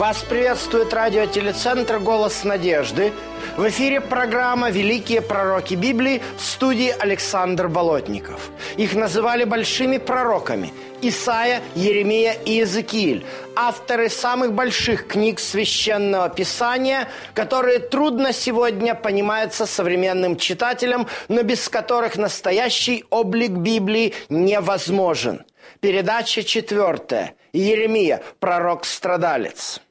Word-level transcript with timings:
Вас 0.00 0.22
приветствует 0.22 0.94
радиотелецентр 0.94 1.98
«Голос 1.98 2.42
надежды». 2.44 3.12
В 3.58 3.68
эфире 3.68 4.00
программа 4.00 4.70
«Великие 4.70 5.20
пророки 5.20 5.74
Библии» 5.74 6.22
в 6.38 6.42
студии 6.42 6.88
Александр 6.98 7.68
Болотников. 7.68 8.48
Их 8.78 8.94
называли 8.94 9.44
большими 9.44 9.98
пророками– 9.98 10.72
Исаия, 11.02 11.60
Еремия 11.74 12.32
и 12.32 12.52
Иезекииль, 12.52 13.26
авторы 13.54 14.08
самых 14.08 14.54
больших 14.54 15.06
книг 15.06 15.38
Священного 15.38 16.30
Писания, 16.30 17.06
которые 17.34 17.78
трудно 17.78 18.32
сегодня 18.32 18.94
понимаются 18.94 19.66
современным 19.66 20.36
читателям, 20.36 21.08
но 21.28 21.42
без 21.42 21.68
которых 21.68 22.16
настоящий 22.16 23.04
облик 23.10 23.50
Библии 23.50 24.14
невозможен. 24.30 25.44
Передача 25.80 26.42
четвертая. 26.42 27.34
Еремия, 27.52 28.22
пророк-страдалец. 28.38 29.82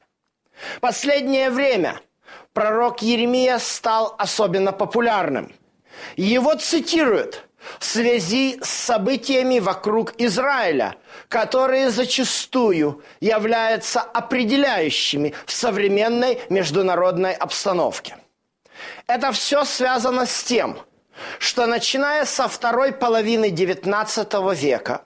Последнее 0.80 1.50
время 1.50 2.00
пророк 2.52 3.02
Еремия 3.02 3.58
стал 3.58 4.14
особенно 4.18 4.72
популярным. 4.72 5.52
Его 6.16 6.54
цитируют 6.54 7.46
в 7.78 7.84
связи 7.84 8.58
с 8.62 8.68
событиями 8.70 9.58
вокруг 9.58 10.14
Израиля, 10.18 10.96
которые 11.28 11.90
зачастую 11.90 13.02
являются 13.20 14.00
определяющими 14.00 15.34
в 15.46 15.52
современной 15.52 16.40
международной 16.48 17.32
обстановке. 17.32 18.16
Это 19.06 19.32
все 19.32 19.64
связано 19.64 20.24
с 20.26 20.42
тем, 20.42 20.78
что 21.38 21.66
начиная 21.66 22.24
со 22.24 22.48
второй 22.48 22.92
половины 22.92 23.50
XIX 23.50 24.54
века 24.54 25.02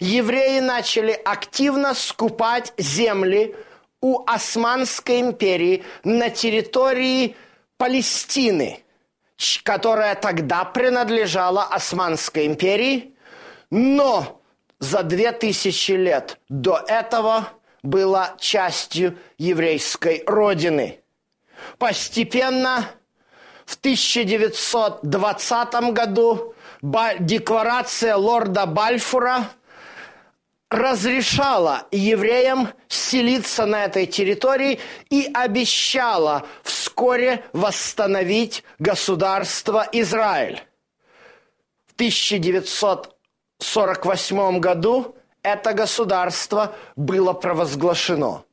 евреи 0.00 0.58
начали 0.58 1.12
активно 1.12 1.94
скупать 1.94 2.72
земли 2.76 3.54
у 4.00 4.22
Османской 4.26 5.20
империи 5.20 5.84
на 6.04 6.30
территории 6.30 7.36
Палестины, 7.76 8.82
которая 9.62 10.14
тогда 10.14 10.64
принадлежала 10.64 11.64
Османской 11.64 12.46
империи, 12.46 13.14
но 13.70 14.40
за 14.78 15.02
две 15.02 15.32
тысячи 15.32 15.92
лет 15.92 16.38
до 16.48 16.82
этого 16.86 17.48
была 17.82 18.34
частью 18.38 19.18
еврейской 19.38 20.22
родины. 20.26 21.00
Постепенно 21.78 22.86
в 23.66 23.76
1920 23.76 25.74
году 25.92 26.54
декларация 27.20 28.16
лорда 28.16 28.66
Бальфура– 28.66 29.48
разрешала 30.70 31.86
евреям 31.90 32.68
селиться 32.88 33.66
на 33.66 33.84
этой 33.84 34.06
территории 34.06 34.80
и 35.10 35.28
обещала 35.34 36.46
вскоре 36.62 37.44
восстановить 37.52 38.64
государство 38.78 39.86
Израиль. 39.92 40.62
В 41.88 41.94
1948 41.94 44.60
году 44.60 45.16
это 45.42 45.72
государство 45.72 46.76
было 46.94 47.32
провозглашено. 47.32 48.44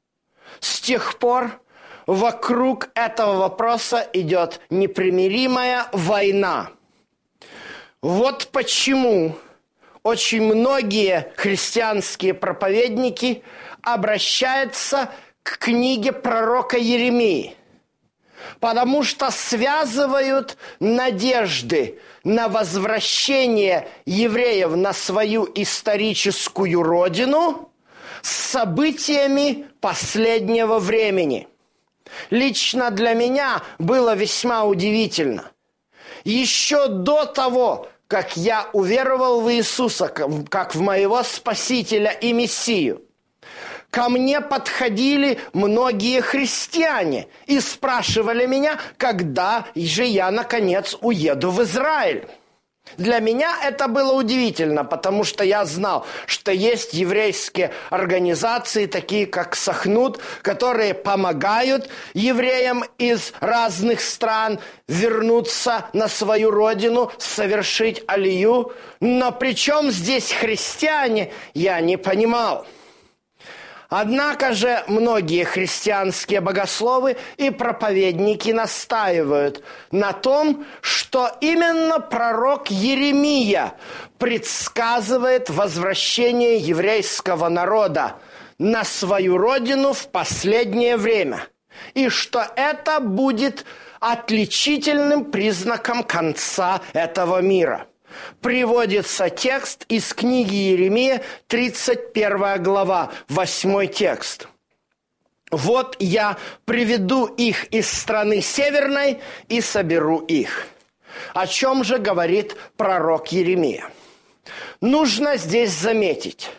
С 0.59 0.79
тех 0.79 1.19
пор 1.19 1.61
вокруг 2.07 2.89
этого 2.95 3.35
вопроса 3.35 4.09
идет 4.13 4.59
непримиримая 4.71 5.85
война. 5.91 6.71
Вот 8.01 8.47
почему 8.51 9.35
очень 10.07 10.41
многие 10.41 11.33
христианские 11.35 12.33
проповедники 12.33 13.43
обращаются 13.81 15.09
к 15.43 15.57
книге 15.57 16.13
пророка 16.13 16.77
Еремии, 16.77 17.57
потому 18.61 19.03
что 19.03 19.31
связывают 19.31 20.57
надежды 20.79 21.99
на 22.23 22.47
возвращение 22.47 23.89
евреев 24.05 24.77
на 24.77 24.93
свою 24.93 25.45
историческую 25.55 26.81
родину 26.81 27.69
с 28.21 28.31
событиями 28.31 29.67
последнего 29.81 30.79
времени. 30.79 31.49
Лично 32.29 32.91
для 32.91 33.13
меня 33.13 33.61
было 33.77 34.15
весьма 34.15 34.63
удивительно. 34.63 35.51
Еще 36.23 36.87
до 36.87 37.25
того, 37.25 37.89
как 38.07 38.37
я 38.37 38.69
уверовал 38.73 39.41
в 39.41 39.51
Иисуса, 39.51 40.07
как 40.07 40.75
в 40.75 40.81
моего 40.81 41.23
Спасителя 41.23 42.11
и 42.11 42.33
Мессию. 42.33 43.01
Ко 43.89 44.09
мне 44.09 44.41
подходили 44.41 45.39
многие 45.53 46.21
христиане 46.21 47.27
и 47.45 47.59
спрашивали 47.59 48.45
меня, 48.45 48.79
когда 48.97 49.65
же 49.75 50.03
я, 50.03 50.29
наконец, 50.29 50.97
уеду 51.01 51.51
в 51.51 51.63
Израиль. 51.63 52.27
Для 52.97 53.19
меня 53.19 53.57
это 53.63 53.87
было 53.87 54.13
удивительно, 54.13 54.83
потому 54.83 55.23
что 55.23 55.43
я 55.43 55.65
знал, 55.65 56.05
что 56.25 56.51
есть 56.51 56.93
еврейские 56.93 57.71
организации, 57.89 58.85
такие 58.85 59.27
как 59.27 59.55
Сахнут, 59.55 60.19
которые 60.41 60.93
помогают 60.93 61.89
евреям 62.13 62.83
из 62.97 63.33
разных 63.39 64.01
стран 64.01 64.59
вернуться 64.87 65.85
на 65.93 66.07
свою 66.07 66.51
родину, 66.51 67.11
совершить 67.17 68.03
алию. 68.07 68.71
Но 68.99 69.31
при 69.31 69.53
чем 69.53 69.91
здесь 69.91 70.31
христиане, 70.31 71.31
я 71.53 71.79
не 71.81 71.97
понимал. 71.97 72.65
Однако 73.89 74.53
же 74.53 74.83
многие 74.87 75.45
христианские 75.45 76.41
богословы 76.41 77.15
и 77.37 77.51
проповедники 77.51 78.51
настаивают 78.51 79.63
на 79.91 80.11
том, 80.11 80.65
что 80.81 81.31
именно 81.39 81.99
пророк 81.99 82.69
Еремия 82.69 83.73
предсказывает 84.17 85.49
возвращение 85.49 86.57
еврейского 86.57 87.47
народа 87.47 88.15
на 88.59 88.83
свою 88.83 89.37
родину 89.37 89.93
в 89.93 90.07
последнее 90.09 90.97
время, 90.97 91.47
и 91.93 92.09
что 92.09 92.45
это 92.57 92.99
будет 92.99 93.63
отличительным 94.01 95.25
признаком 95.25 96.03
конца 96.03 96.81
этого 96.93 97.41
мира– 97.41 97.87
приводится 98.41 99.29
текст 99.29 99.85
из 99.89 100.13
книги 100.13 100.55
Еремия, 100.55 101.23
31 101.47 102.61
глава, 102.63 103.11
8 103.29 103.87
текст. 103.87 104.47
«Вот 105.49 105.95
я 105.99 106.37
приведу 106.65 107.25
их 107.25 107.65
из 107.65 107.89
страны 107.89 108.41
северной 108.41 109.19
и 109.47 109.61
соберу 109.61 110.19
их». 110.19 110.67
О 111.33 111.47
чем 111.47 111.83
же 111.83 111.97
говорит 111.97 112.55
пророк 112.75 113.31
Еремия? 113.31 113.89
Нужно 114.81 115.37
здесь 115.37 115.71
заметить, 115.71 116.49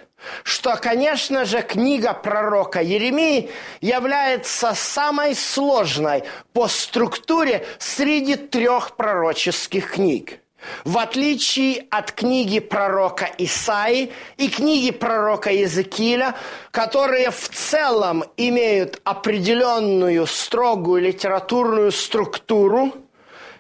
что, 0.43 0.77
конечно 0.77 1.45
же, 1.45 1.63
книга 1.63 2.13
пророка 2.13 2.81
Еремии 2.81 3.51
является 3.81 4.75
самой 4.75 5.35
сложной 5.35 6.25
по 6.53 6.69
структуре 6.69 7.67
среди 7.79 8.37
трех 8.37 8.97
пророческих 8.97 9.93
книг– 9.93 10.41
в 10.85 10.99
отличие 10.99 11.87
от 11.91 12.13
книги 12.13 12.59
пророка 12.61 13.31
Исаи 13.39 14.13
и 14.37 14.49
книги 14.49 14.91
пророка 14.91 15.51
Иезекииля, 15.51 16.35
которые 16.71 17.31
в 17.31 17.49
целом 17.49 18.25
имеют 18.37 19.01
определенную 19.05 20.27
строгую 20.27 21.03
литературную 21.03 21.93
структуру, 21.93 22.93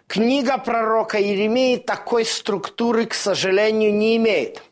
книга 0.07 0.59
пророка 0.59 1.19
Еремии 1.19 1.77
такой 1.77 2.25
структуры, 2.25 3.07
к 3.07 3.15
сожалению, 3.15 3.95
не 3.95 4.17
имеет. 4.17 4.63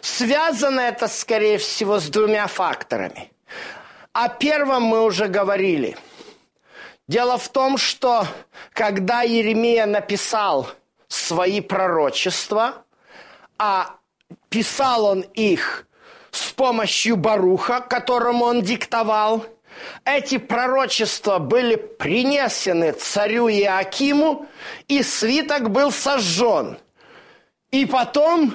Связано 0.00 0.80
это, 0.80 1.08
скорее 1.08 1.58
всего, 1.58 2.00
с 2.00 2.08
двумя 2.08 2.46
факторами. 2.46 3.30
О 4.12 4.28
первом 4.28 4.84
мы 4.84 5.04
уже 5.04 5.28
говорили. 5.28 5.96
Дело 7.06 7.38
в 7.38 7.48
том, 7.48 7.76
что 7.76 8.26
когда 8.72 9.22
Еремия 9.22 9.86
написал– 9.86 10.68
свои 11.10 11.60
пророчества, 11.60 12.84
а 13.58 13.96
писал 14.48 15.04
он 15.04 15.20
их 15.34 15.86
с 16.30 16.52
помощью 16.52 17.16
Баруха, 17.16 17.80
которому 17.80 18.46
он 18.46 18.62
диктовал. 18.62 19.44
Эти 20.04 20.38
пророчества 20.38 21.38
были 21.38 21.76
принесены 21.76 22.92
царю 22.92 23.48
Иакиму, 23.48 24.46
и 24.88 25.02
свиток 25.02 25.70
был 25.70 25.90
сожжен. 25.90 26.78
И 27.70 27.86
потом 27.86 28.54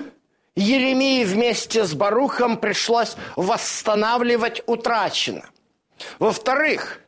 Еремии 0.55 1.25
вместе 1.25 1.83
с 1.83 1.93
Барухом 1.93 2.57
пришлось 2.57 3.15
восстанавливать 3.35 4.63
утраченное. 4.65 5.49
Во-вторых, 6.19 7.01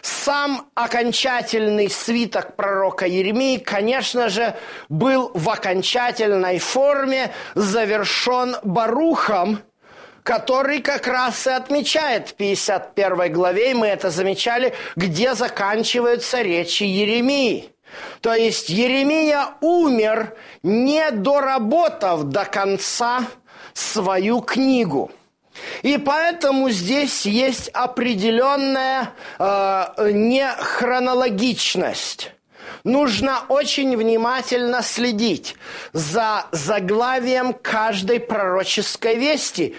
сам 0.00 0.68
окончательный 0.74 1.90
свиток 1.90 2.56
пророка 2.56 3.06
Еремии, 3.06 3.58
конечно 3.58 4.28
же, 4.28 4.54
был 4.88 5.30
в 5.34 5.48
окончательной 5.48 6.58
форме 6.58 7.32
завершен 7.54 8.56
Барухом, 8.62 9.60
который 10.22 10.80
как 10.80 11.06
раз 11.06 11.46
и 11.46 11.50
отмечает 11.50 12.30
в 12.30 12.34
51 12.34 13.32
главе, 13.32 13.72
и 13.72 13.74
мы 13.74 13.88
это 13.88 14.10
замечали, 14.10 14.74
где 14.96 15.34
заканчиваются 15.34 16.42
речи 16.42 16.84
Еремии. 16.84 17.70
То 18.20 18.32
есть 18.34 18.68
Еремия 18.68 19.48
умер, 19.60 20.34
не 20.62 21.10
доработав 21.10 22.24
до 22.24 22.44
конца 22.44 23.26
свою 23.74 24.40
книгу– 24.40 25.10
и 25.82 25.98
поэтому 25.98 26.70
здесь 26.70 27.26
есть 27.26 27.68
определенная 27.68 29.10
э, 29.38 30.10
нехронологичность. 30.12 32.32
Нужно 32.84 33.42
очень 33.48 33.96
внимательно 33.96 34.82
следить 34.82 35.56
за 35.92 36.46
заглавием 36.52 37.52
каждой 37.52 38.20
пророческой 38.20 39.16
вести, 39.16 39.74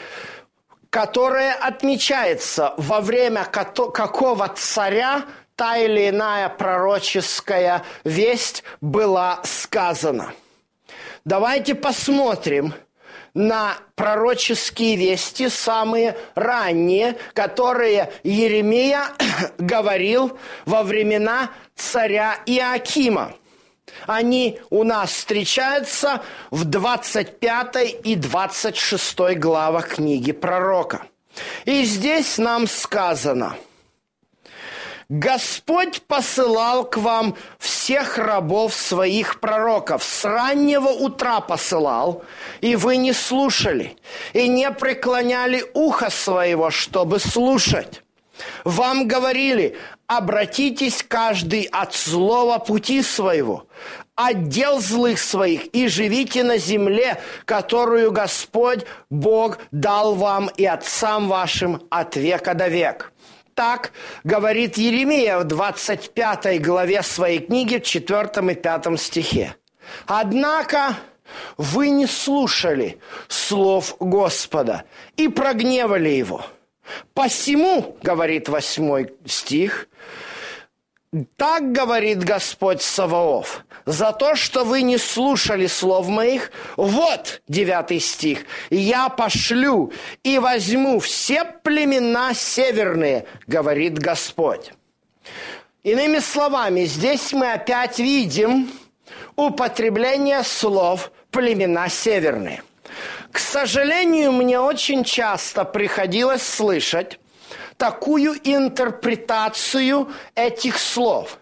которая 0.89 1.53
отмечается 1.53 2.73
во 2.77 2.99
время 3.01 3.45
какого 3.45 4.49
царя 4.49 5.23
та 5.55 5.77
или 5.77 6.09
иная 6.09 6.49
пророческая 6.49 7.83
весть 8.03 8.63
была 8.79 9.41
сказана. 9.43 10.33
Давайте 11.25 11.75
посмотрим– 11.75 12.73
на 13.33 13.77
пророческие 13.95 14.95
вести, 14.95 15.49
самые 15.49 16.17
ранние, 16.35 17.17
которые 17.33 18.11
Еремия 18.23 19.07
говорил 19.57 20.37
во 20.65 20.83
времена 20.83 21.51
царя 21.75 22.39
Иакима. 22.45 23.33
Они 24.07 24.59
у 24.69 24.83
нас 24.83 25.11
встречаются 25.11 26.23
в 26.51 26.65
25 26.65 27.97
и 28.03 28.15
26 28.15 29.37
главах 29.37 29.95
книги 29.95 30.31
пророка. 30.31 31.03
И 31.65 31.83
здесь 31.83 32.37
нам 32.37 32.67
сказано– 32.67 33.55
Господь 35.13 36.01
посылал 36.07 36.85
к 36.85 36.97
вам 36.97 37.35
всех 37.59 38.17
рабов 38.17 38.73
своих 38.73 39.39
пророков. 39.39 40.03
С 40.03 40.25
раннего 40.25 40.87
утра 40.87 41.39
посылал, 41.39 42.23
и 42.61 42.75
вы 42.75 42.97
не 42.97 43.13
слушали, 43.13 43.95
и 44.33 44.47
не 44.47 44.71
преклоняли 44.71 45.63
ухо 45.75 46.09
своего, 46.09 46.71
чтобы 46.71 47.19
слушать. 47.19 48.01
Вам 48.63 49.07
говорили, 49.07 49.77
обратитесь 50.07 51.05
каждый 51.07 51.69
от 51.71 51.93
злого 51.93 52.57
пути 52.57 53.03
своего, 53.03 53.67
от 54.15 54.47
дел 54.47 54.79
злых 54.79 55.19
своих, 55.19 55.67
и 55.75 55.87
живите 55.89 56.41
на 56.41 56.57
земле, 56.57 57.21
которую 57.45 58.11
Господь 58.11 58.83
Бог 59.11 59.59
дал 59.69 60.15
вам 60.15 60.49
и 60.57 60.65
отцам 60.65 61.27
вашим 61.27 61.83
от 61.91 62.15
века 62.15 62.55
до 62.55 62.67
века. 62.67 63.12
Так 63.55 63.91
говорит 64.23 64.77
Еремия 64.77 65.37
в 65.37 65.43
25 65.43 66.61
главе 66.61 67.03
своей 67.03 67.39
книги, 67.39 67.77
в 67.77 67.83
4 67.83 68.51
и 68.51 68.55
5 68.55 68.99
стихе. 68.99 69.55
Однако 70.07 70.97
вы 71.57 71.89
не 71.89 72.07
слушали 72.07 72.99
слов 73.27 73.95
Господа 73.99 74.83
и 75.17 75.27
прогневали 75.27 76.09
его. 76.09 76.45
Посему, 77.13 77.97
говорит 78.01 78.49
8 78.49 79.07
стих, 79.25 79.87
так 81.35 81.71
говорит 81.71 82.23
Господь 82.23 82.81
Саваоф, 82.81 83.65
за 83.85 84.11
то, 84.11 84.35
что 84.35 84.63
вы 84.63 84.81
не 84.81 84.97
слушали 84.97 85.67
слов 85.67 86.07
моих, 86.07 86.51
вот, 86.75 87.41
девятый 87.47 87.99
стих, 87.99 88.45
я 88.69 89.09
пошлю 89.09 89.91
и 90.23 90.39
возьму 90.39 90.99
все 90.99 91.45
племена 91.45 92.33
северные, 92.33 93.25
говорит 93.45 93.99
Господь. 93.99 94.71
Иными 95.83 96.19
словами, 96.19 96.85
здесь 96.85 97.33
мы 97.33 97.51
опять 97.51 97.99
видим 97.99 98.71
употребление 99.35 100.43
слов 100.43 101.11
племена 101.29 101.89
северные. 101.89 102.63
К 103.31 103.39
сожалению, 103.39 104.31
мне 104.31 104.59
очень 104.59 105.03
часто 105.03 105.65
приходилось 105.65 106.43
слышать, 106.43 107.19
такую 107.77 108.35
интерпретацию 108.43 110.11
этих 110.35 110.77
слов. 110.77 111.39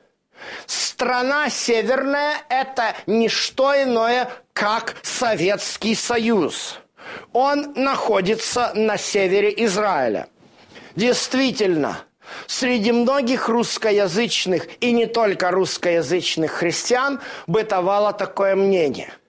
Страна 0.66 1.50
северная– 1.50 2.34
это 2.50 2.96
не 3.06 3.30
что 3.30 3.74
иное, 3.74 4.30
как 4.54 4.96
Советский 5.04 5.96
Союз. 5.96 6.80
Он 7.34 7.74
находится 7.76 8.72
на 8.74 8.98
севере 8.98 9.54
Израиля. 9.66 10.28
Действительно, 10.96 12.00
среди 12.48 12.92
многих 12.92 13.50
русскоязычных 13.50 14.68
и 14.82 14.92
не 14.92 15.06
только 15.06 15.52
русскоязычных 15.52 16.52
христиан 16.52 17.20
бытовало 17.48 18.14
такое 18.14 18.56
мнение– 18.56 19.14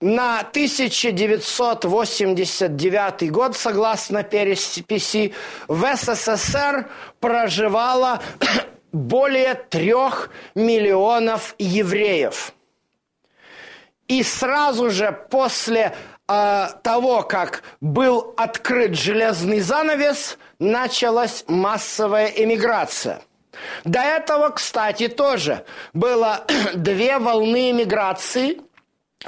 на 0.00 0.40
1989 0.40 3.30
год, 3.30 3.56
согласно 3.56 4.22
переписи, 4.22 5.32
в 5.68 5.96
СССР 5.96 6.90
проживало 7.18 8.20
более 8.92 9.54
трех 9.54 10.28
миллионов 10.54 11.54
евреев. 11.58 12.52
И 14.06 14.22
сразу 14.22 14.90
же 14.90 15.18
после 15.30 15.96
э, 16.28 16.66
того, 16.82 17.22
как 17.22 17.62
был 17.80 18.34
открыт 18.36 18.94
железный 18.94 19.60
занавес, 19.60 20.36
началась 20.58 21.42
массовая 21.48 22.26
эмиграция. 22.26 23.22
До 23.84 24.00
этого, 24.00 24.50
кстати, 24.50 25.08
тоже 25.08 25.64
было 25.94 26.44
две 26.74 27.18
волны 27.18 27.70
эмиграции– 27.70 28.60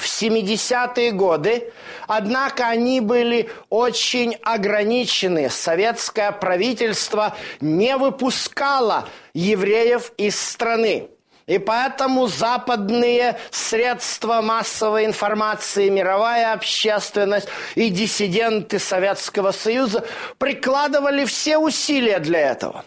в 0.00 0.06
70-е 0.06 1.12
годы, 1.12 1.72
однако 2.06 2.68
они 2.68 3.00
были 3.00 3.50
очень 3.68 4.36
ограничены. 4.42 5.50
Советское 5.50 6.32
правительство 6.32 7.36
не 7.60 7.96
выпускало 7.96 9.08
евреев 9.34 10.12
из 10.16 10.40
страны. 10.40 11.08
И 11.46 11.58
поэтому 11.58 12.26
западные 12.26 13.38
средства 13.50 14.42
массовой 14.42 15.06
информации, 15.06 15.88
мировая 15.88 16.52
общественность 16.52 17.48
и 17.74 17.88
диссиденты 17.88 18.78
Советского 18.78 19.52
Союза 19.52 20.04
прикладывали 20.36 21.24
все 21.24 21.56
усилия 21.56 22.18
для 22.18 22.50
этого. 22.50 22.84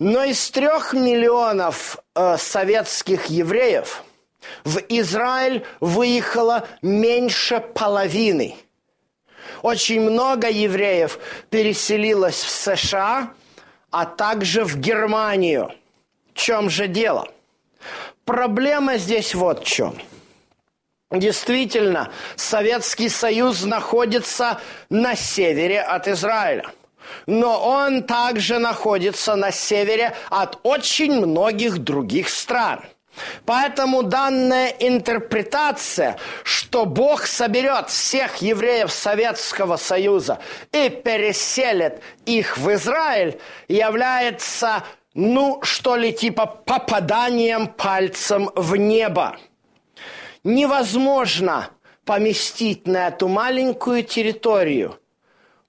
Но 0.00 0.24
из 0.24 0.50
трех 0.50 0.92
миллионов 0.92 1.98
э, 2.16 2.36
советских 2.36 3.26
евреев– 3.26 4.02
в 4.64 4.78
Израиль 4.88 5.64
выехало 5.80 6.66
меньше 6.82 7.60
половины. 7.60 8.56
Очень 9.62 10.00
много 10.00 10.50
евреев 10.50 11.18
переселилось 11.50 12.42
в 12.42 12.50
США, 12.50 13.32
а 13.90 14.06
также 14.06 14.64
в 14.64 14.76
Германию. 14.76 15.72
В 16.32 16.38
чем 16.38 16.70
же 16.70 16.88
дело? 16.88 17.28
Проблема 18.24 18.96
здесь 18.96 19.34
вот 19.34 19.64
в 19.64 19.66
чем. 19.66 19.96
Действительно, 21.10 22.10
Советский 22.36 23.08
Союз 23.10 23.64
находится 23.64 24.60
на 24.88 25.14
севере 25.14 25.80
от 25.80 26.08
Израиля. 26.08 26.70
Но 27.26 27.60
он 27.62 28.04
также 28.04 28.58
находится 28.58 29.36
на 29.36 29.50
севере 29.50 30.14
от 30.30 30.58
очень 30.62 31.12
многих 31.12 31.78
других 31.78 32.28
стран– 32.28 32.80
Поэтому 33.44 34.02
данная 34.02 34.68
интерпретация, 34.68 36.16
что 36.44 36.86
Бог 36.86 37.26
соберет 37.26 37.90
всех 37.90 38.36
евреев 38.36 38.90
Советского 38.90 39.76
Союза 39.76 40.38
и 40.72 40.88
переселит 40.88 42.00
их 42.24 42.56
в 42.56 42.72
Израиль, 42.72 43.38
является, 43.68 44.84
ну, 45.14 45.60
что 45.62 45.96
ли, 45.96 46.12
типа 46.12 46.46
попаданием 46.46 47.66
пальцем 47.66 48.50
в 48.54 48.76
небо. 48.76 49.36
Невозможно 50.42 51.68
поместить 52.04 52.86
на 52.86 53.08
эту 53.08 53.28
маленькую 53.28 54.04
территорию 54.04 54.98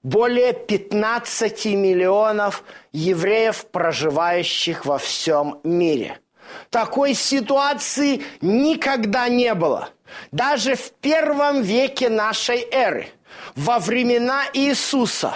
более 0.02 0.52
15 0.52 1.66
миллионов 1.66 2.64
евреев, 2.92 3.66
проживающих 3.70 4.86
во 4.86 4.98
всем 4.98 5.60
мире– 5.62 6.18
такой 6.70 7.14
ситуации 7.14 8.22
никогда 8.40 9.28
не 9.28 9.54
было. 9.54 9.90
даже 10.30 10.76
в 10.76 10.92
первом 11.00 11.62
веке 11.62 12.08
нашей 12.08 12.64
эры, 12.70 13.08
во 13.56 13.80
времена 13.80 14.44
Иисуса, 14.52 15.34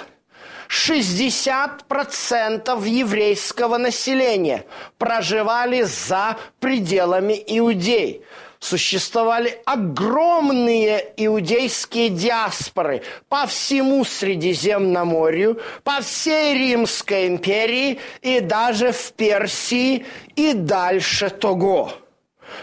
60% 0.68 2.86
еврейского 2.86 3.78
населения 3.78 4.64
проживали 4.98 5.82
за 5.82 6.36
пределами 6.60 7.42
Иудеи 7.46 8.22
существовали 8.60 9.60
огромные 9.64 11.12
иудейские 11.16 12.08
диаспоры 12.08 13.02
по 13.28 13.46
всему 13.46 14.04
Средиземноморью, 14.04 15.60
по 15.84 16.00
всей 16.00 16.54
Римской 16.54 17.28
империи 17.28 18.00
и 18.22 18.40
даже 18.40 18.92
в 18.92 19.12
Персии 19.12 20.06
и 20.36 20.52
дальше 20.52 21.30
того. 21.30 21.92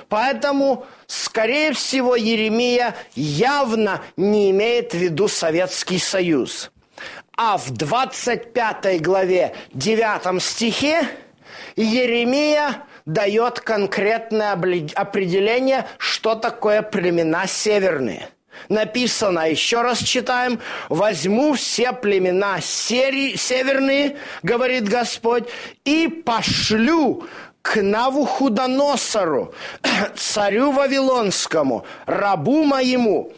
Поэтому, 0.10 0.86
скорее 1.08 1.74
всего, 1.74 2.16
Еремия 2.16 2.96
явно 3.16 4.02
не 4.18 4.52
имеет 4.52 4.94
в 4.94 4.98
виду 4.98 5.28
Советский 5.28 6.00
Союз. 6.00 6.72
А 7.38 7.58
в 7.58 7.72
25 7.72 9.02
главе 9.02 9.56
9 9.74 10.42
стихе 10.42 11.08
Еремия 11.76 12.84
дает 13.06 13.60
конкретное 13.60 14.52
определение, 14.52 15.86
что 15.98 16.36
такое 16.36 16.82
племена 16.82 17.48
северные. 17.48 18.30
Написано, 18.70 19.50
еще 19.50 19.82
раз 19.82 20.00
читаем, 20.00 20.60
возьму 20.90 21.54
все 21.54 21.92
племена 21.92 22.60
северные, 22.62 24.18
говорит 24.44 24.88
Господь, 24.88 25.48
и 25.84 26.08
пошлю 26.08 27.28
к 27.62 27.82
Навуходоносору, 27.82 29.54
царю 30.16 30.72
Вавилонскому, 30.72 31.86
рабу 32.06 32.64
моему, 32.64 33.34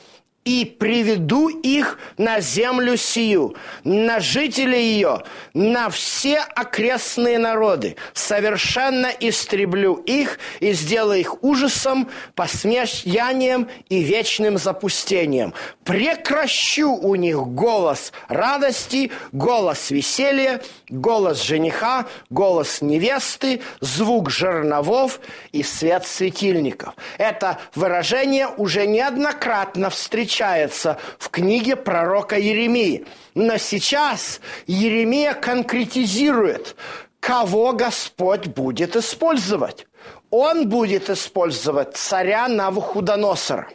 и 0.47 0.63
приведу 0.63 1.49
их 1.49 1.99
на 2.17 2.39
землю 2.39 2.95
сию, 2.95 3.57
на 3.83 4.21
жителей 4.21 4.93
ее, 4.93 5.23
на 5.53 5.89
все 5.89 6.39
окрестные 6.39 7.37
народы. 7.37 7.97
Совершенно 8.13 9.07
истреблю 9.07 9.95
их 9.95 10.39
и 10.61 10.71
сделаю 10.71 11.19
их 11.19 11.43
ужасом, 11.43 12.09
посмеянием 12.33 13.67
и 13.89 14.01
вечным 14.01 14.57
запустением. 14.57 15.53
Прекращу 15.83 16.93
у 16.93 17.15
них 17.15 17.39
голос 17.39 18.13
радости, 18.29 19.11
голос 19.33 19.91
веселья, 19.91 20.61
голос 20.87 21.43
жениха, 21.43 22.05
голос 22.29 22.81
невесты, 22.81 23.59
звук 23.81 24.29
жерновов 24.29 25.19
и 25.51 25.61
свет 25.61 26.07
светильников. 26.07 26.93
Это 27.17 27.59
выражение 27.75 28.47
уже 28.47 28.87
неоднократно 28.87 29.89
встречается 29.89 30.36
встречается 30.37 30.99
в 31.17 31.29
книге 31.29 31.75
пророка 31.75 32.37
Еремии. 32.37 33.05
Но 33.33 33.57
сейчас 33.57 34.39
Еремия 34.67 35.33
конкретизирует, 35.33 36.75
кого 37.19 37.73
Господь 37.73 38.45
будет 38.47 38.95
использовать. 38.95 39.87
Он 40.29 40.69
будет 40.69 41.09
использовать 41.09 41.97
царя 41.97 42.47
Навуходоносора. 42.47 43.69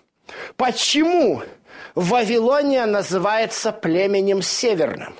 Почему 0.56 1.42
Вавилония 1.96 2.86
называется 2.86 3.72
племенем 3.72 4.40
северным? 4.40 5.16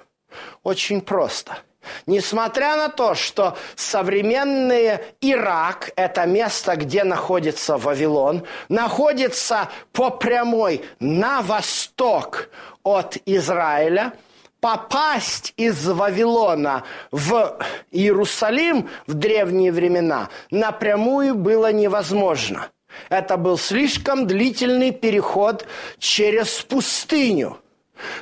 Очень 0.63 1.01
просто– 1.01 1.59
Несмотря 2.07 2.77
на 2.77 2.89
то, 2.89 3.15
что 3.15 3.57
современный 3.75 4.99
Ирак, 5.21 5.91
это 5.97 6.27
место, 6.27 6.77
где 6.77 7.05
находится 7.05 7.77
Вавилон, 7.77 8.45
находится 8.69 9.69
по 9.93 10.11
прямой 10.11 10.85
на 11.01 11.43
восток 11.43 12.49
от 12.83 13.17
Израиля, 13.27 14.12
попасть 14.61 15.53
из 15.57 15.87
Вавилона 15.87 16.85
в 17.11 17.59
Иерусалим 17.91 18.89
в 19.07 19.15
древние 19.15 19.73
времена 19.73 20.29
напрямую 20.51 21.35
было 21.35 21.73
невозможно. 21.73 22.69
Это 23.09 23.37
был 23.37 23.59
слишком 23.59 24.27
длительный 24.27 24.93
переход 24.93 25.67
через 25.99 26.61
пустыню. 26.62 27.59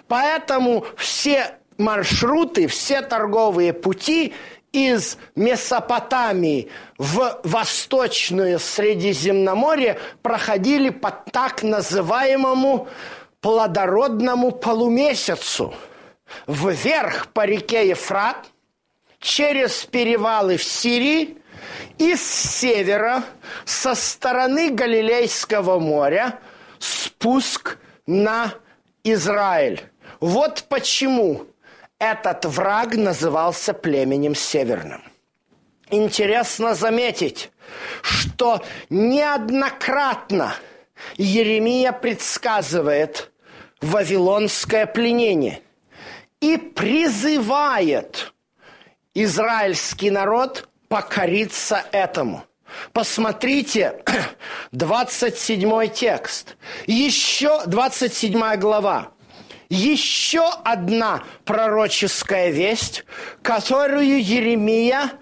Поэтому 0.09 0.85
все 0.97 1.60
маршруты, 1.81 2.69
все 2.69 3.03
торговые 3.03 3.73
пути 3.73 4.35
из 4.73 5.19
Месопотамии 5.35 6.71
в 6.97 7.41
Восточное 7.43 8.59
Средиземноморье 8.59 9.99
проходили 10.23 10.91
по 10.91 11.11
так 11.11 11.63
называемому 11.63 12.89
плодородному 13.41 14.53
полумесяцу. 14.53 15.75
Вверх 16.47 17.29
по 17.29 17.45
реке 17.45 17.89
Ефрат, 17.89 18.47
через 19.19 19.85
перевалы 19.85 20.57
в 20.57 20.63
Сирии 20.63 21.39
и 21.99 22.15
с 22.15 22.23
севера, 22.23 23.25
со 23.65 23.97
стороны 23.97 24.71
Галилейского 24.71 25.81
моря, 25.81 26.39
спуск 26.79 27.79
на 28.07 28.55
Израиль. 29.03 29.83
Вот 30.21 30.65
почему 30.69 31.47
этот 32.01 32.47
враг 32.47 32.97
назывался 32.97 33.75
племенем 33.75 34.35
северным. 34.35 35.03
Интересно 35.91 36.75
заметить, 36.75 37.51
что 38.03 38.65
неоднократно 38.89 40.55
Еремия 41.17 41.93
предсказывает 41.93 43.31
вавилонское 43.81 44.87
пленение 44.87 45.61
и 46.41 46.57
призывает 46.57 48.33
израильский 49.15 50.11
народ 50.11 50.69
покориться 50.89 51.85
этому. 51.93 52.45
Посмотрите, 52.93 54.03
27 54.73 55.89
текст, 55.89 56.57
еще 56.87 57.63
27 57.67 58.57
глава 58.57 59.13
еще 59.71 60.51
одна 60.65 61.23
пророческая 61.45 62.51
весть, 62.51 63.05
которую 63.43 64.23
Еремия 64.23 65.13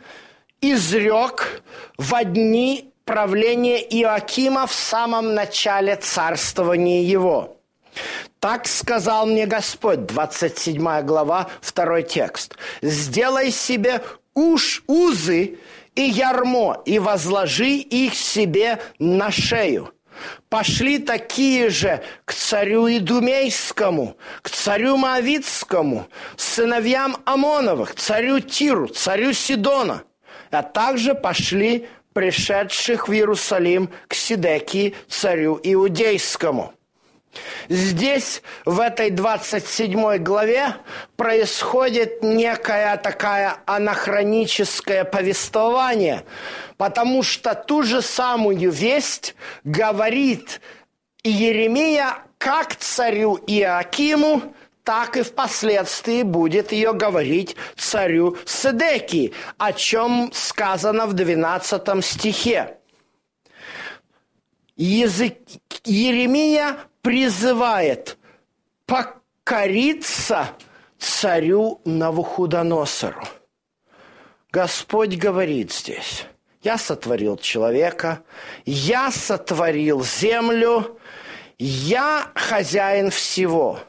изрек 0.61 1.63
в 1.97 2.25
дни 2.25 2.91
правления 3.05 3.79
Иоакима 3.79 4.67
в 4.67 4.73
самом 4.73 5.35
начале 5.35 5.97
царствования 5.97 7.03
его. 7.03 7.59
Так 8.41 8.67
сказал 8.67 9.27
мне 9.27 9.47
Господь, 9.47 10.07
27 10.07 11.03
глава, 11.03 11.49
второй 11.61 12.03
текст. 12.03 12.57
«Сделай 12.83 13.51
себе 13.51 14.03
уж 14.35 14.83
узы 14.87 15.59
и 15.95 16.03
ярмо, 16.03 16.81
и 16.85 16.99
возложи 16.99 17.71
их 17.71 18.15
себе 18.15 18.81
на 18.99 19.31
шею» 19.31 19.93
пошли 20.49 20.99
такие 20.99 21.69
же 21.71 22.03
к 22.25 22.33
царю 22.33 22.89
Идумейскому, 22.89 24.17
к 24.43 24.51
царю 24.51 24.97
Моавицкому, 24.97 26.09
сыновьям 26.37 27.17
Амоновых, 27.25 27.95
царю 27.95 28.41
Тиру, 28.41 28.89
царю 28.89 29.33
Сидона, 29.33 30.03
а 30.51 30.63
также 30.63 31.15
пошли 31.15 31.89
пришедших 32.13 33.09
в 33.09 33.13
Иерусалим 33.13 33.91
к 34.09 34.15
Сидекии, 34.15 34.95
царю 35.09 35.61
Иудейскому– 35.63 36.73
Здесь, 37.69 38.43
в 38.65 38.81
этой 38.81 39.11
27 39.11 40.19
главе, 40.19 40.75
происходит 41.17 42.23
некая 42.23 42.97
такая 42.97 43.59
анахроническое 43.67 45.05
повествование, 45.05 46.25
потому 46.79 47.23
что 47.23 47.55
ту 47.55 47.83
же 47.83 48.01
самую 48.01 48.71
весть 48.71 49.35
говорит 49.65 50.63
Еремия 51.23 52.23
как 52.39 52.77
царю 52.77 53.37
Иоакиму, 53.47 54.55
так 54.85 55.19
и 55.19 55.23
впоследствии 55.23 56.23
будет 56.23 56.73
ее 56.73 56.95
говорить 56.95 57.57
царю 57.77 58.39
Седеки, 58.47 59.35
о 59.59 59.75
чем 59.75 60.31
сказано 60.33 61.07
в 61.07 61.13
12 61.13 62.05
стихе. 62.05 62.79
Язык 64.77 65.37
Еремия 65.85 66.77
призывает 67.03 68.17
покориться 68.87 70.51
царю 70.99 71.81
Навуходоносору. 71.85 73.23
Господь 74.53 75.17
говорит 75.17 75.73
здесь, 75.73 76.25
я 76.63 76.79
сотворил 76.79 77.37
человека, 77.37 78.23
я 78.65 79.11
сотворил 79.11 80.05
землю, 80.05 80.99
я 81.59 82.31
хозяин 82.35 83.11
всего. 83.11 83.81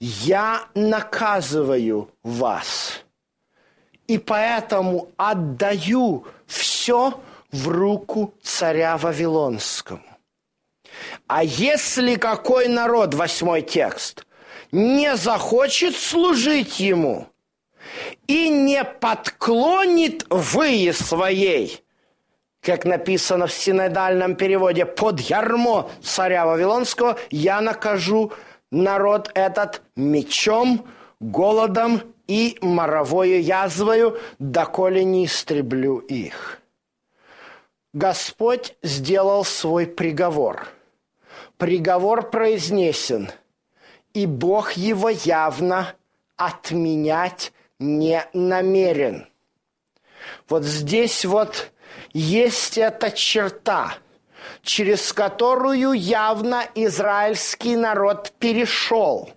Я 0.00 0.64
наказываю 0.74 2.10
вас. 2.22 3.04
И 4.08 4.18
поэтому 4.18 5.10
отдаю 5.16 6.26
все 6.46 7.20
в 7.52 7.68
руку 7.68 8.34
царя 8.42 8.96
Вавилонскому. 8.96 10.02
А 11.28 11.44
если 11.44 12.16
какой 12.16 12.68
народ, 12.68 13.14
восьмой 13.14 13.62
текст, 13.62 14.26
не 14.72 15.16
захочет 15.16 15.96
служить 15.96 16.80
ему 16.80 17.31
и 18.26 18.48
не 18.48 18.84
подклонит 18.84 20.24
вы 20.30 20.92
своей, 20.92 21.82
как 22.60 22.84
написано 22.84 23.46
в 23.46 23.52
синодальном 23.52 24.36
переводе, 24.36 24.86
под 24.86 25.20
ярмо 25.20 25.90
царя 26.02 26.46
Вавилонского, 26.46 27.18
я 27.30 27.60
накажу 27.60 28.32
народ 28.70 29.30
этот 29.34 29.82
мечом, 29.96 30.86
голодом 31.20 32.02
и 32.26 32.58
моровою 32.60 33.42
язвою, 33.42 34.18
доколе 34.38 35.04
не 35.04 35.26
истреблю 35.26 35.98
их. 35.98 36.60
Господь 37.92 38.74
сделал 38.82 39.44
свой 39.44 39.86
приговор. 39.86 40.68
Приговор 41.58 42.30
произнесен, 42.30 43.30
и 44.14 44.26
Бог 44.26 44.72
его 44.72 45.10
явно 45.10 45.94
отменять 46.36 47.52
не 47.82 48.24
намерен. 48.32 49.26
Вот 50.48 50.64
здесь 50.64 51.24
вот 51.24 51.70
есть 52.12 52.78
эта 52.78 53.10
черта, 53.10 53.94
через 54.62 55.12
которую 55.12 55.92
явно 55.92 56.64
израильский 56.74 57.76
народ 57.76 58.32
перешел. 58.38 59.30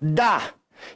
Да, 0.00 0.42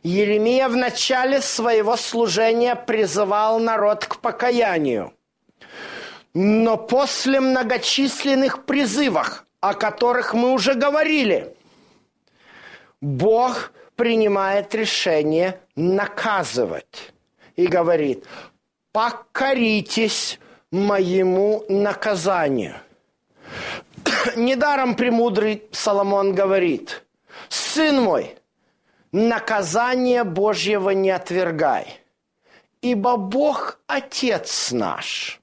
Еремия 0.03 0.69
в 0.69 0.77
начале 0.77 1.41
своего 1.41 1.97
служения 1.97 2.75
призывал 2.75 3.59
народ 3.59 4.05
к 4.05 4.21
покаянию. 4.21 5.13
Но 6.35 6.77
после 6.77 7.41
многочисленных 7.41 8.65
призывов, 8.65 9.45
о 9.61 9.75
которых 9.75 10.35
мы 10.35 10.53
уже 10.53 10.75
говорили, 10.75 11.57
Бог 13.01 13.73
принимает 13.97 14.75
решение 14.75 15.61
наказывать 15.77 17.13
и 17.57 17.67
говорит, 17.67 18.25
покоритесь 18.93 20.39
моему 20.71 21.65
наказанию. 21.69 22.77
Недаром 24.37 24.95
премудрый 24.95 25.65
Соломон 25.73 26.35
говорит, 26.35 27.05
сын 27.49 28.03
мой, 28.03 28.37
наказание 29.13 30.25
Божьего 30.25 30.91
не 30.91 31.11
отвергай, 31.11 32.01
ибо 32.83 33.17
Бог 33.17 33.79
Отец 33.87 34.73
наш. 34.73 35.41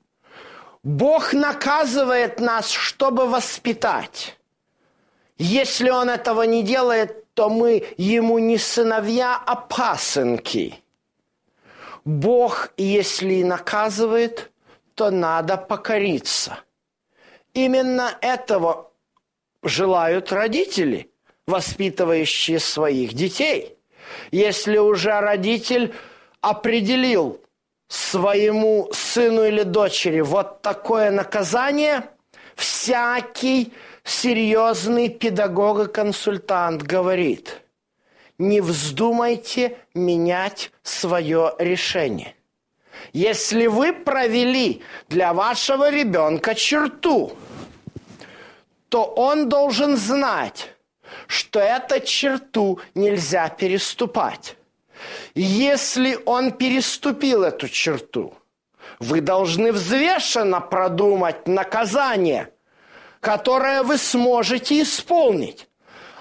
Бог 0.84 1.34
наказывает 1.34 2.40
нас, 2.40 2.70
чтобы 2.72 3.28
воспитать. 3.28 4.38
Если 5.38 5.90
Он 5.90 6.10
этого 6.10 6.42
не 6.44 6.64
делает, 6.64 7.21
то 7.34 7.50
мы 7.50 7.86
Ему 7.98 8.40
не 8.40 8.58
сыновья, 8.58 9.42
а 9.46 9.56
пасынки. 9.56 10.76
Бог, 12.04 12.72
если 12.78 13.44
наказывает, 13.44 14.52
то 14.96 15.12
надо 15.12 15.58
покориться. 15.58 16.60
Именно 17.54 18.18
этого 18.22 18.92
желают 19.64 20.32
родители– 20.32 21.08
воспитывающие 21.48 22.60
своих 22.60 23.14
детей. 23.14 23.78
Если 24.32 24.78
уже 24.78 25.20
родитель 25.20 25.94
определил 26.40 27.42
своему 27.88 28.90
сыну 28.94 29.44
или 29.44 29.64
дочери 29.64 30.22
вот 30.22 30.62
такое 30.62 31.12
наказание, 31.12 32.10
всякий 32.56 33.74
серьезный 34.04 35.10
педагог 35.10 35.88
и 35.88 35.92
консультант 35.92 36.84
говорит, 36.84 37.62
не 38.38 38.62
вздумайте 38.62 39.78
менять 39.94 40.72
свое 40.84 41.54
решение. 41.60 42.36
Если 43.14 43.68
вы 43.68 43.94
провели 43.94 44.82
для 45.10 45.34
вашего 45.34 45.90
ребенка 45.90 46.56
черту, 46.56 47.34
то 48.90 49.06
он 49.06 49.50
должен 49.50 49.98
знать, 49.98 50.74
что 51.28 51.60
эту 51.60 52.00
черту 52.06 52.80
нельзя 52.96 53.50
переступать. 53.50 54.56
Если 55.34 56.20
он 56.26 56.52
переступил 56.52 57.44
эту 57.44 57.68
черту, 57.70 58.34
вы 59.00 59.22
должны 59.22 59.72
взвешенно 59.72 60.60
продумать 60.60 61.48
наказание, 61.48 62.50
которое 63.22 63.84
вы 63.84 63.98
сможете 63.98 64.82
исполнить. 64.82 65.68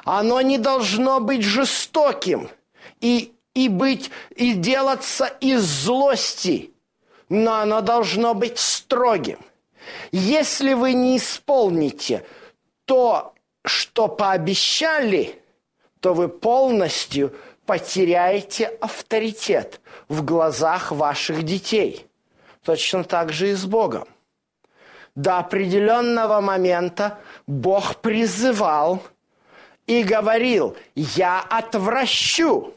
Оно 0.05 0.41
не 0.43 0.59
должно 0.59 1.19
быть 1.19 1.43
жестоким 1.43 2.49
и, 3.01 3.35
и 3.55 3.69
быть 3.69 4.11
и 4.37 4.53
делаться 4.53 5.27
из 5.41 5.63
злости, 5.63 6.73
но 7.29 7.57
оно 7.57 7.81
должно 7.81 8.35
быть 8.35 8.59
строгим. 8.59 9.39
Если 10.13 10.75
вы 10.75 10.93
не 10.93 11.17
исполните 11.17 12.25
то 12.85 13.35
что 13.65 14.09
пообещали, 14.09 15.43
то 16.01 16.15
вы 16.15 16.29
полностью 16.29 17.35
потеряете 17.67 18.67
авторитет 18.67 19.81
в 20.09 20.25
глазах 20.25 20.93
ваших 20.93 21.43
детей. 21.43 22.07
Точно 22.65 23.05
так 23.05 23.33
же 23.33 23.51
и 23.51 23.55
с 23.55 23.65
Богом. 23.65 24.09
До 25.15 25.39
определенного 25.39 26.41
момента 26.41 27.19
Бог 27.47 27.97
призывал 27.97 29.03
и 29.87 30.03
говорил, 30.03 30.77
я 30.95 31.41
отвращу. 31.41 32.75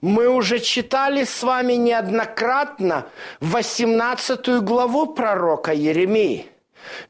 Мы 0.00 0.28
уже 0.28 0.58
читали 0.58 1.24
с 1.24 1.42
вами 1.42 1.74
неоднократно 1.74 3.06
18 3.40 4.62
главу 4.62 5.06
пророка 5.06 5.72
Еремии– 5.72 6.46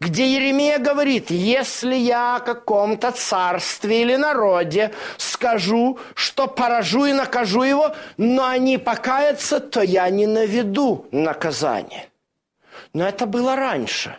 где 0.00 0.34
Еремия 0.34 0.78
говорит, 0.78 1.30
если 1.30 1.94
я 1.94 2.36
о 2.36 2.40
каком-то 2.40 3.12
царстве 3.12 4.02
или 4.02 4.16
народе 4.16 4.92
скажу, 5.16 5.98
что 6.14 6.46
поражу 6.46 7.06
и 7.06 7.12
накажу 7.12 7.62
его, 7.62 7.94
но 8.16 8.46
они 8.46 8.78
покаятся, 8.78 9.60
то 9.60 9.82
я 9.82 10.08
не 10.10 10.26
наведу 10.26 11.06
наказание. 11.10 12.08
Но 12.92 13.06
это 13.06 13.26
было 13.26 13.56
раньше. 13.56 14.16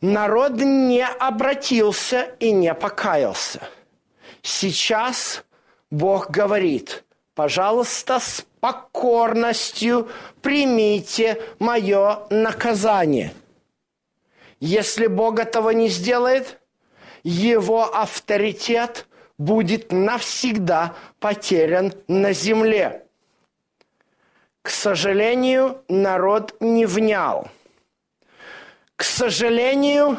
Народ 0.00 0.54
не 0.54 1.04
обратился 1.04 2.34
и 2.40 2.52
не 2.52 2.74
покаялся. 2.74 3.60
Сейчас 4.42 5.44
Бог 5.90 6.30
говорит, 6.30 7.04
пожалуйста, 7.34 8.18
с 8.18 8.44
покорностью 8.60 10.08
примите 10.40 11.40
мое 11.58 12.26
наказание– 12.30 13.32
если 14.64 15.08
Бог 15.08 15.40
этого 15.40 15.70
не 15.70 15.88
сделает, 15.88 16.60
его 17.24 17.96
авторитет 17.96 19.08
будет 19.36 19.90
навсегда 19.90 20.94
потерян 21.18 21.92
на 22.06 22.32
земле. 22.32 23.04
К 24.62 24.70
сожалению, 24.70 25.82
народ 25.88 26.54
не 26.60 26.86
внял. 26.86 27.50
К 28.96 29.04
сожалению, 29.04 30.18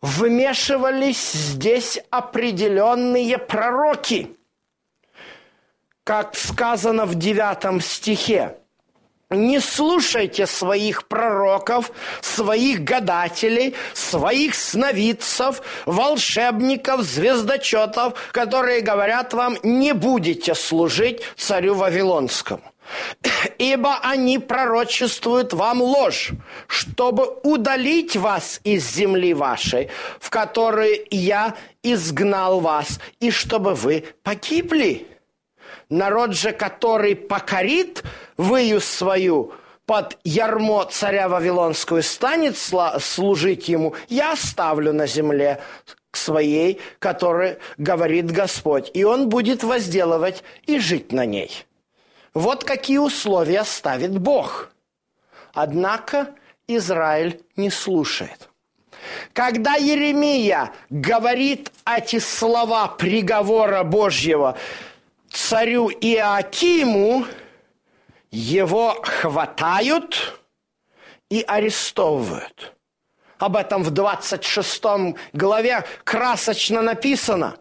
вмешивались 0.00 1.32
здесь 1.32 1.98
определенные 2.10 3.38
пророки. 3.38 4.36
Как 6.04 6.34
сказано 6.34 7.06
в 7.06 7.14
девятом 7.14 7.80
стихе– 7.80 8.58
не 9.32 9.60
слушайте 9.60 10.46
своих 10.46 11.08
пророков, 11.08 11.90
своих 12.20 12.84
гадателей, 12.84 13.74
своих 13.94 14.54
сновидцев, 14.54 15.62
волшебников, 15.86 17.02
звездочетов, 17.02 18.14
которые 18.32 18.82
говорят 18.82 19.32
вам, 19.32 19.56
не 19.62 19.94
будете 19.94 20.54
служить 20.54 21.22
царю 21.36 21.74
Вавилонскому. 21.74 22.71
Ибо 23.58 23.98
они 24.02 24.38
пророчествуют 24.38 25.52
вам 25.52 25.80
ложь, 25.82 26.32
чтобы 26.66 27.38
удалить 27.42 28.16
вас 28.16 28.60
из 28.64 28.90
земли 28.90 29.34
вашей, 29.34 29.90
в 30.20 30.30
которой 30.30 31.06
я 31.10 31.54
изгнал 31.82 32.60
вас, 32.60 33.00
и 33.20 33.30
чтобы 33.30 33.74
вы 33.74 34.04
погибли. 34.22 35.06
Народ 35.88 36.34
же, 36.34 36.52
который 36.52 37.14
покорит 37.14 38.02
выю 38.36 38.80
свою 38.80 39.52
под 39.86 40.16
ярмо 40.24 40.84
царя 40.90 41.28
Вавилонского 41.28 41.98
и 41.98 42.02
станет 42.02 42.56
служить 42.56 43.68
ему, 43.68 43.94
я 44.08 44.32
оставлю 44.32 44.92
на 44.92 45.06
земле 45.06 45.60
своей, 46.12 46.80
который 46.98 47.56
говорит 47.78 48.30
Господь, 48.30 48.90
и 48.94 49.04
он 49.04 49.28
будет 49.28 49.62
возделывать 49.62 50.44
и 50.66 50.78
жить 50.78 51.12
на 51.12 51.26
ней. 51.26 51.66
Вот 52.34 52.64
какие 52.64 52.98
условия 52.98 53.64
ставит 53.64 54.18
Бог. 54.18 54.70
Однако 55.52 56.34
Израиль 56.66 57.42
не 57.56 57.70
слушает. 57.70 58.48
Когда 59.32 59.74
Еремия 59.74 60.72
говорит 60.88 61.72
эти 61.84 62.18
слова 62.18 62.88
приговора 62.88 63.82
Божьего 63.82 64.56
царю 65.30 65.90
Иоакиму, 65.90 67.26
его 68.30 69.02
хватают 69.02 70.40
и 71.30 71.42
арестовывают. 71.46 72.74
Об 73.38 73.56
этом 73.56 73.82
в 73.82 73.90
26 73.90 74.82
главе 75.32 75.84
красочно 76.04 76.80
написано. 76.80 77.56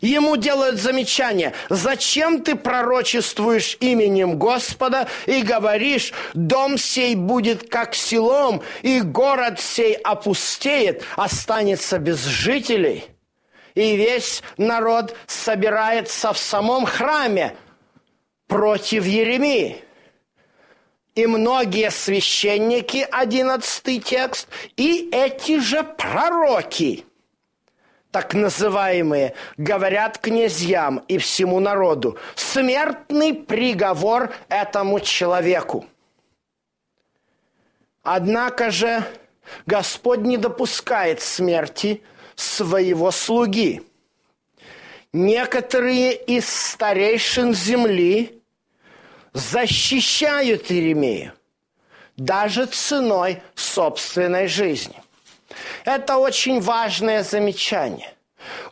Ему 0.00 0.36
делают 0.36 0.80
замечание, 0.80 1.52
зачем 1.68 2.42
ты 2.42 2.56
пророчествуешь 2.56 3.76
именем 3.80 4.38
Господа 4.38 5.08
и 5.26 5.42
говоришь, 5.42 6.12
дом 6.34 6.78
сей 6.78 7.14
будет 7.14 7.68
как 7.68 7.94
селом, 7.94 8.62
и 8.82 9.00
город 9.00 9.60
сей 9.60 9.94
опустеет, 9.94 11.04
останется 11.16 11.98
без 11.98 12.24
жителей. 12.24 13.04
И 13.74 13.96
весь 13.96 14.42
народ 14.56 15.16
собирается 15.26 16.32
в 16.32 16.38
самом 16.38 16.84
храме 16.84 17.56
против 18.46 19.06
Еремии. 19.06 19.82
И 21.14 21.26
многие 21.26 21.90
священники, 21.90 23.06
одиннадцатый 23.10 23.98
текст, 23.98 24.48
и 24.76 25.10
эти 25.12 25.58
же 25.58 25.82
пророки– 25.82 27.04
так 28.12 28.34
называемые, 28.34 29.34
говорят 29.56 30.18
князьям 30.18 30.98
и 31.08 31.16
всему 31.16 31.60
народу, 31.60 32.18
смертный 32.36 33.32
приговор 33.32 34.32
этому 34.48 35.00
человеку. 35.00 35.86
Однако 38.02 38.70
же 38.70 39.02
Господь 39.64 40.20
не 40.20 40.36
допускает 40.36 41.22
смерти 41.22 42.02
своего 42.34 43.10
слуги. 43.10 43.82
Некоторые 45.14 46.14
из 46.14 46.48
старейшин 46.48 47.54
земли 47.54 48.42
защищают 49.32 50.70
Иеремию 50.70 51.32
даже 52.18 52.66
ценой 52.66 53.42
собственной 53.54 54.48
жизни– 54.48 54.96
это 55.84 56.16
очень 56.16 56.60
важное 56.60 57.22
замечание. 57.22 58.14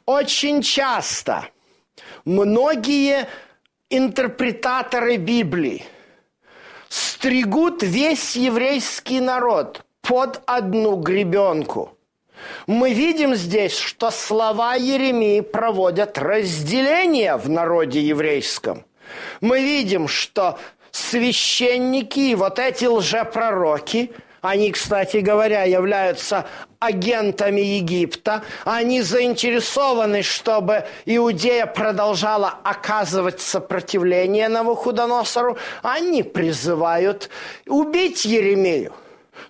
Очень 0.07 0.62
часто 0.62 1.47
многие 2.25 3.29
интерпретаторы 3.88 5.16
Библии 5.16 5.85
стригут 6.88 7.83
весь 7.83 8.37
еврейский 8.37 9.21
народ 9.21 9.85
под 10.03 10.43
одну 10.47 10.97
гребенку. 10.97 11.97
Мы 12.66 12.95
видим 12.95 13.35
здесь, 13.35 13.77
что 13.77 14.11
слова 14.11 14.75
Еремии 14.75 15.40
проводят 15.40 16.16
разделение 16.19 17.37
в 17.37 17.49
народе 17.49 18.01
еврейском. 18.01 18.85
Мы 19.40 19.61
видим, 19.62 20.09
что 20.09 20.59
священники 20.90 22.19
и 22.21 22.35
вот 22.35 22.59
эти 22.59 22.87
лжепророки– 22.87 24.12
они, 24.40 24.72
кстати 24.72 25.18
говоря, 25.18 25.64
являются 25.64 26.46
агентами 26.79 27.61
Египта. 27.61 28.42
Они 28.64 29.03
заинтересованы, 29.03 30.22
чтобы 30.22 30.87
Иудея 31.05 31.66
продолжала 31.66 32.48
оказывать 32.64 33.40
сопротивление 33.40 34.48
Навуходоносору. 34.48 35.59
Они 35.83 36.22
призывают 36.22 37.29
убить 37.66 38.24
Еремею. 38.24 38.94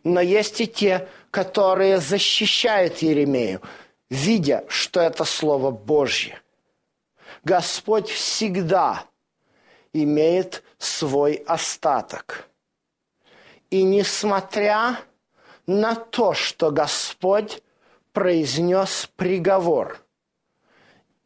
Но 0.03 0.21
есть 0.21 0.61
и 0.61 0.67
те, 0.67 1.09
которые 1.31 1.99
защищают 1.99 2.99
Еремею, 2.99 3.61
видя, 4.09 4.65
что 4.69 5.01
это 5.01 5.25
Слово 5.25 5.71
Божье. 5.71 6.41
Господь 7.45 8.09
всегда 8.09 9.05
имеет 9.93 10.65
свой 10.79 11.35
остаток– 11.47 12.49
и 13.71 13.83
несмотря 13.83 14.99
на 15.67 15.95
то, 15.95 16.35
что 16.35 16.71
Господь 16.71 17.63
произнес 18.13 19.09
приговор 19.17 20.01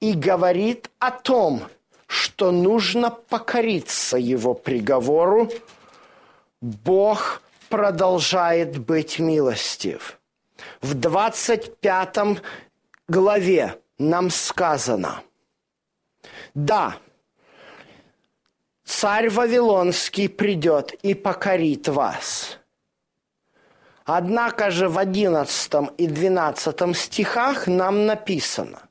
и 0.01 0.13
говорит 0.13 0.91
о 0.99 1.11
том, 1.11 1.63
что 2.07 2.53
нужно 2.53 3.11
покориться 3.11 4.19
его 4.19 4.55
приговору, 4.55 5.51
Бог 6.61 7.43
продолжает 7.69 8.79
быть 8.79 9.19
милостив. 9.19 10.21
В 10.81 10.95
25 10.95 12.43
главе 13.09 13.81
нам 13.99 14.31
сказано, 14.31 15.23
да, 16.55 16.97
царь 19.05 19.29
Вавилонский 19.29 20.31
придет 20.31 20.95
и 21.03 21.13
покорит 21.13 21.89
вас. 21.89 22.57
Однако 24.07 24.71
же 24.71 24.89
в 24.89 24.97
11 24.97 25.91
и 25.99 26.07
12 26.07 26.97
стихах 26.97 27.67
нам 27.67 28.07
написано, 28.07 28.89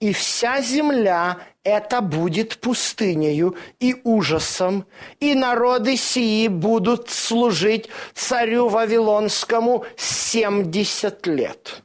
«И 0.00 0.12
вся 0.12 0.60
земля 0.60 1.38
это 1.64 2.02
будет 2.02 2.58
пустынею 2.58 3.56
и 3.78 3.96
ужасом, 4.04 4.84
и 5.18 5.34
народы 5.34 5.96
сии 5.96 6.48
будут 6.48 7.08
служить 7.08 7.88
царю 8.12 8.68
Вавилонскому 8.68 9.86
семьдесят 9.96 11.26
лет. 11.26 11.82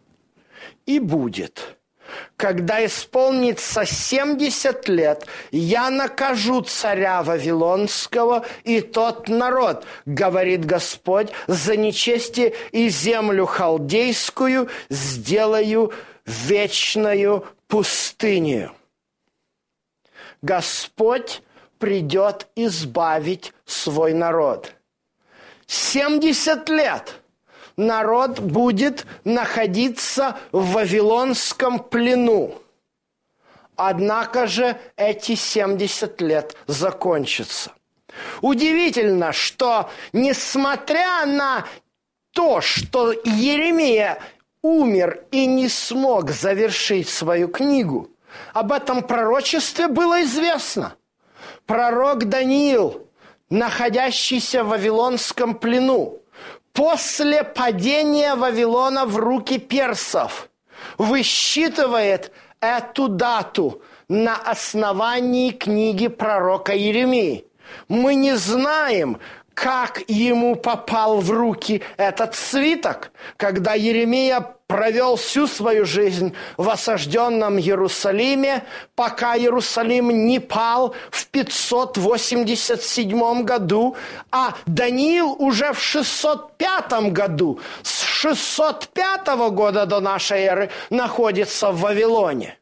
И 0.86 0.99
будет, 0.99 1.78
когда 2.38 2.86
исполнится 2.86 3.86
70 3.86 4.88
лет, 4.88 5.25
я 5.51 5.89
накажу 5.89 6.62
царя 6.62 7.23
Вавилонского 7.23 8.45
и 8.63 8.82
тот 8.82 9.28
народ, 9.28 9.86
говорит 10.06 10.65
Господь, 10.65 11.30
за 11.47 11.75
нечестие 11.78 12.54
и 12.71 12.89
землю 12.89 13.45
халдейскую 13.45 14.69
сделаю 14.89 15.93
вечную 16.25 17.45
пустыню. 17.67 18.71
Господь 20.41 21.41
придет 21.80 22.47
избавить 22.56 23.54
свой 23.65 24.13
народ. 24.13 24.73
70 25.67 26.69
лет– 26.69 27.15
народ 27.77 28.39
будет 28.39 29.05
находиться 29.23 30.38
в 30.51 30.73
Вавилонском 30.73 31.79
плену. 31.79 32.55
Однако 33.75 34.47
же 34.47 34.77
эти 34.95 35.35
70 35.35 36.21
лет 36.21 36.55
закончатся. 36.67 37.71
Удивительно, 38.41 39.33
что 39.33 39.89
несмотря 40.13 41.25
на 41.25 41.65
то, 42.31 42.61
что 42.61 43.11
Еремия 43.11 44.19
умер 44.61 45.25
и 45.31 45.45
не 45.45 45.67
смог 45.67 46.31
завершить 46.31 47.09
свою 47.09 47.49
книгу, 47.49 48.09
об 48.53 48.71
этом 48.71 49.03
пророчестве 49.03 49.88
было 49.88 50.23
известно. 50.23 50.95
Пророк 51.65 52.25
Даниил, 52.25 53.07
находящийся 53.49 54.63
в 54.63 54.69
Вавилонском 54.69 55.55
плену, 55.55 56.21
после 56.75 57.43
падения 57.43 58.35
Вавилона 58.35 59.05
в 59.05 59.15
руки 59.15 59.57
персов 59.57 60.49
высчитывает 60.99 62.31
эту 62.59 63.07
дату 63.07 63.81
на 64.07 64.35
основании 64.35 65.49
книги 65.51 66.07
пророка 66.07 66.73
Еремии. 66.73 67.45
Мы 67.88 68.13
не 68.15 68.35
знаем, 68.35 69.19
как 69.55 70.03
ему 70.07 70.55
попал 70.55 71.19
в 71.19 71.31
руки 71.31 71.81
этот 71.97 72.35
свиток, 72.35 73.09
когда 73.37 73.73
Еремия 73.73 74.51
провел 74.67 75.15
всю 75.15 75.47
свою 75.47 75.85
жизнь 75.85 76.35
в 76.57 76.69
осажденном 76.69 77.57
Иерусалиме, 77.57 78.65
пока 78.95 79.35
Иерусалим 79.37 80.27
не 80.27 80.39
пал 80.39 80.93
в 81.09 81.25
587 81.27 83.43
году, 83.43 83.95
а 84.29 84.55
Даниил 84.65 85.37
уже 85.39 85.71
в 85.73 85.81
605 85.81 87.11
году, 87.11 87.61
с 87.81 88.01
605 88.01 89.27
года 89.51 89.85
до 89.85 90.01
нашей 90.01 90.41
эры, 90.41 90.69
находится 90.89 91.71
в 91.71 91.79
Вавилоне. 91.79 92.57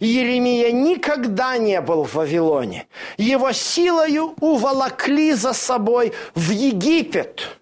Еремия 0.00 0.72
никогда 0.72 1.58
не 1.58 1.80
был 1.80 2.04
в 2.04 2.14
Вавилоне. 2.14 2.88
Его 3.18 3.52
силою 3.52 4.34
уволокли 4.40 5.34
за 5.34 5.52
собой 5.52 6.12
в 6.34 6.50
Египет. 6.50 7.58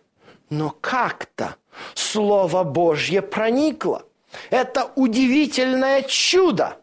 Но 0.48 0.70
как-то 0.80 1.56
Слово 1.94 2.62
Божье 2.64 3.22
проникло. 3.22 4.04
Это 4.50 4.90
удивительное 4.94 6.02
чудо. 6.02 6.78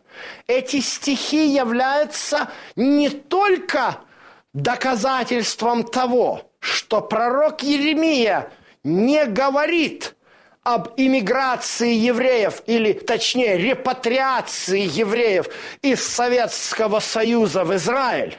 Эти 0.47 0.81
стихи 0.81 1.47
являются 1.47 2.49
не 2.75 3.09
только 3.09 3.97
доказательством 4.53 5.83
того, 5.83 6.51
что 6.59 7.01
пророк 7.01 7.63
Еремия 7.63 8.51
не 8.83 9.25
говорит 9.25 10.15
об 10.65 10.93
иммиграции 10.97 11.93
евреев, 11.93 12.63
или 12.65 12.91
точнее 12.93 13.55
репатриации 13.55 14.81
евреев 14.81 15.47
из 15.83 16.03
Советского 16.03 16.99
Союза 16.99 17.63
в 17.63 17.75
Израиль, 17.75 18.35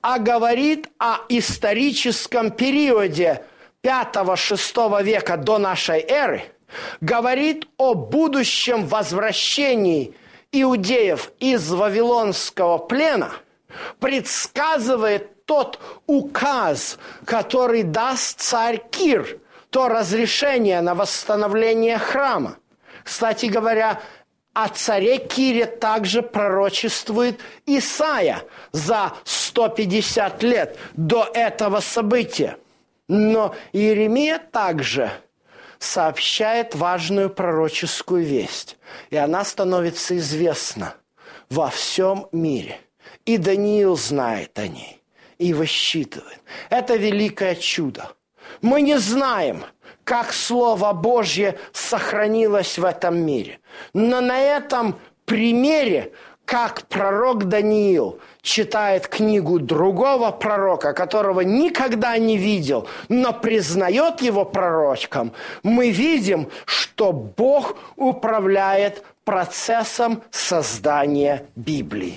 а 0.00 0.18
говорит 0.18 0.88
о 0.98 1.18
историческом 1.28 2.50
периоде 2.50 3.44
5-6 3.84 5.02
века 5.02 5.36
до 5.36 5.58
нашей 5.58 6.00
эры, 6.00 6.44
говорит 7.02 7.68
о 7.76 7.92
будущем 7.92 8.86
возвращении 8.86 10.14
иудеев 10.52 11.32
из 11.38 11.70
Вавилонского 11.70 12.78
плена, 12.78 13.32
предсказывает 14.00 15.44
тот 15.44 15.78
указ, 16.06 16.98
который 17.26 17.82
даст 17.82 18.40
царь 18.40 18.82
Кир, 18.90 19.38
то 19.70 19.88
разрешение 19.88 20.80
на 20.80 20.94
восстановление 20.94 21.98
храма. 21.98 22.56
Кстати 23.04 23.46
говоря, 23.46 24.00
о 24.52 24.68
царе 24.68 25.18
Кире 25.18 25.66
также 25.66 26.22
пророчествует 26.22 27.38
Исаия 27.66 28.42
за 28.72 29.12
150 29.24 30.42
лет 30.42 30.76
до 30.94 31.28
этого 31.32 31.80
события. 31.80 32.56
Но 33.06 33.54
Иеремия 33.72 34.38
также 34.38 35.12
сообщает 35.78 36.74
важную 36.74 37.30
пророческую 37.30 38.24
весть, 38.24 38.76
и 39.10 39.16
она 39.16 39.44
становится 39.44 40.16
известна 40.16 40.94
во 41.48 41.70
всем 41.70 42.28
мире. 42.32 42.80
И 43.24 43.38
Даниил 43.38 43.96
знает 43.96 44.58
о 44.58 44.66
ней 44.66 45.02
и 45.38 45.54
высчитывает. 45.54 46.40
Это 46.68 46.96
великое 46.96 47.54
чудо. 47.54 48.10
Мы 48.62 48.82
не 48.82 48.98
знаем, 48.98 49.64
как 50.04 50.32
Слово 50.32 50.92
Божье 50.92 51.58
сохранилось 51.72 52.78
в 52.78 52.84
этом 52.84 53.18
мире. 53.18 53.60
Но 53.92 54.20
на 54.20 54.38
этом 54.38 54.98
примере, 55.26 56.12
как 56.44 56.82
пророк 56.88 57.44
Даниил 57.44 58.18
читает 58.40 59.06
книгу 59.06 59.60
другого 59.60 60.30
пророка, 60.30 60.94
которого 60.94 61.42
никогда 61.42 62.16
не 62.16 62.38
видел, 62.38 62.88
но 63.10 63.34
признает 63.34 64.22
его 64.22 64.46
пророчком, 64.46 65.32
мы 65.62 65.90
видим, 65.90 66.48
что 66.64 67.12
Бог 67.12 67.76
управляет 67.96 69.04
процессом 69.24 70.22
создания 70.30 71.44
Библии. 71.54 72.16